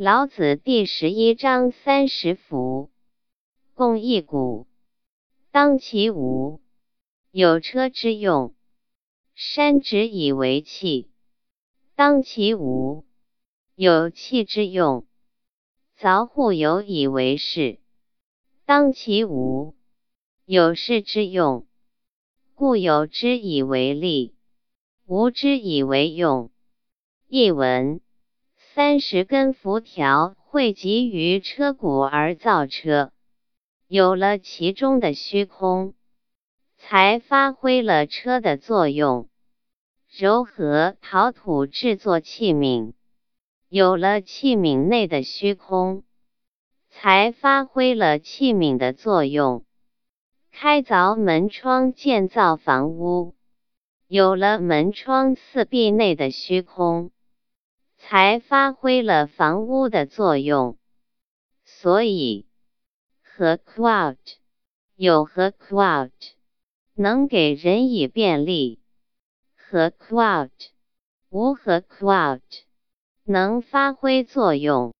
[0.00, 2.88] 老子第十一章三十辐，
[3.74, 4.66] 共一毂，
[5.50, 6.60] 当其无，
[7.32, 8.54] 有车之用。
[9.34, 11.10] 山之以为器，
[11.96, 13.06] 当其无，
[13.74, 15.04] 有器之用。
[15.98, 17.80] 凿户有以为室，
[18.64, 19.74] 当其无，
[20.44, 21.66] 有室之用。
[22.54, 24.36] 故有之以为利，
[25.06, 26.52] 无之以为用。
[27.26, 28.00] 译文：
[28.78, 33.10] 三十根辐条汇集于车毂而造车，
[33.88, 35.94] 有了其中的虚空。
[36.76, 39.28] 才发挥了车的作用，
[40.16, 42.92] 柔和陶土制作器皿，
[43.68, 46.04] 有了器皿内的虚空，
[46.88, 49.64] 才发挥了器皿的作用。
[50.52, 53.34] 开凿门窗建造房屋，
[54.06, 57.10] 有了门窗四壁内的虚空，
[57.98, 60.78] 才发挥了房屋的作用。
[61.64, 62.46] 所以，
[63.22, 64.36] 和 quote
[64.96, 66.38] 有和 quote。
[67.00, 68.80] 能给人以便利，
[69.54, 70.70] 和 quote
[71.28, 72.40] 无和 quote
[73.22, 74.92] 能发挥作用。